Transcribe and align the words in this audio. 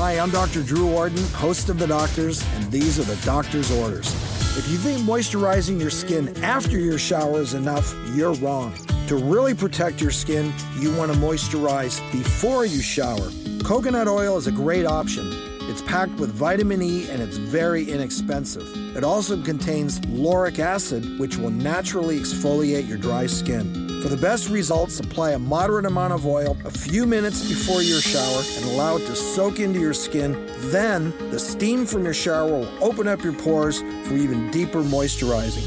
Hi, 0.00 0.18
I'm 0.18 0.30
Dr. 0.30 0.62
Drew 0.62 0.90
Ordon, 0.94 1.22
host 1.34 1.68
of 1.68 1.78
The 1.78 1.86
Doctors, 1.86 2.42
and 2.54 2.72
these 2.72 2.98
are 2.98 3.02
the 3.02 3.22
doctor's 3.22 3.70
orders. 3.70 4.10
If 4.56 4.66
you 4.70 4.78
think 4.78 5.00
moisturizing 5.00 5.78
your 5.78 5.90
skin 5.90 6.42
after 6.42 6.78
your 6.78 6.98
shower 6.98 7.42
is 7.42 7.52
enough, 7.52 7.94
you're 8.14 8.32
wrong. 8.36 8.72
To 9.08 9.16
really 9.16 9.52
protect 9.52 10.00
your 10.00 10.10
skin, 10.10 10.54
you 10.78 10.96
want 10.96 11.12
to 11.12 11.18
moisturize 11.18 12.00
before 12.12 12.64
you 12.64 12.80
shower. 12.80 13.28
Coconut 13.62 14.08
oil 14.08 14.38
is 14.38 14.46
a 14.46 14.52
great 14.52 14.86
option. 14.86 15.30
It's 15.68 15.82
packed 15.82 16.14
with 16.14 16.30
vitamin 16.30 16.80
E 16.80 17.06
and 17.10 17.20
it's 17.20 17.36
very 17.36 17.84
inexpensive. 17.84 18.96
It 18.96 19.04
also 19.04 19.42
contains 19.42 20.02
lauric 20.06 20.58
acid, 20.58 21.18
which 21.18 21.36
will 21.36 21.50
naturally 21.50 22.18
exfoliate 22.18 22.88
your 22.88 22.96
dry 22.96 23.26
skin. 23.26 23.89
For 24.02 24.08
the 24.08 24.16
best 24.16 24.48
results, 24.48 24.98
apply 24.98 25.32
a 25.32 25.38
moderate 25.38 25.84
amount 25.84 26.14
of 26.14 26.26
oil 26.26 26.56
a 26.64 26.70
few 26.70 27.04
minutes 27.04 27.46
before 27.46 27.82
your 27.82 28.00
shower 28.00 28.42
and 28.56 28.64
allow 28.64 28.96
it 28.96 29.00
to 29.00 29.14
soak 29.14 29.60
into 29.60 29.78
your 29.78 29.92
skin. 29.92 30.50
Then, 30.70 31.12
the 31.30 31.38
steam 31.38 31.84
from 31.84 32.04
your 32.04 32.14
shower 32.14 32.50
will 32.50 32.68
open 32.82 33.06
up 33.06 33.22
your 33.22 33.34
pores 33.34 33.80
for 33.80 34.14
even 34.14 34.50
deeper 34.50 34.80
moisturizing. 34.80 35.66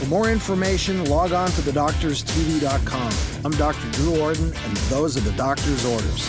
For 0.00 0.06
more 0.06 0.30
information, 0.30 1.04
log 1.04 1.32
on 1.32 1.48
to 1.50 1.60
thedoctorstv.com. 1.60 3.12
I'm 3.44 3.52
Dr. 3.52 3.90
Drew 3.92 4.20
Ordon, 4.20 4.52
and 4.52 4.76
those 4.88 5.16
are 5.16 5.20
the 5.20 5.36
doctor's 5.36 5.84
orders. 5.84 6.28